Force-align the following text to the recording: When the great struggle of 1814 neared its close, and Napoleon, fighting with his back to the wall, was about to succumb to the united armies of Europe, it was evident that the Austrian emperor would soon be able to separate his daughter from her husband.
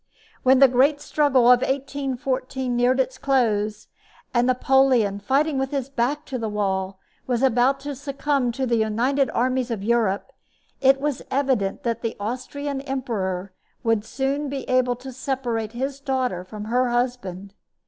When 0.41 0.57
the 0.57 0.67
great 0.67 0.99
struggle 0.99 1.43
of 1.43 1.61
1814 1.61 2.75
neared 2.75 2.99
its 2.99 3.19
close, 3.19 3.87
and 4.33 4.47
Napoleon, 4.47 5.19
fighting 5.19 5.59
with 5.59 5.69
his 5.69 5.89
back 5.89 6.25
to 6.25 6.39
the 6.39 6.49
wall, 6.49 6.97
was 7.27 7.43
about 7.43 7.79
to 7.81 7.93
succumb 7.93 8.51
to 8.53 8.65
the 8.65 8.77
united 8.77 9.29
armies 9.29 9.69
of 9.69 9.83
Europe, 9.83 10.31
it 10.81 10.99
was 10.99 11.21
evident 11.29 11.83
that 11.83 12.01
the 12.01 12.17
Austrian 12.19 12.81
emperor 12.81 13.53
would 13.83 14.03
soon 14.03 14.49
be 14.49 14.67
able 14.67 14.95
to 14.95 15.11
separate 15.13 15.73
his 15.73 15.99
daughter 15.99 16.43
from 16.43 16.63
her 16.65 16.89
husband. 16.89 17.53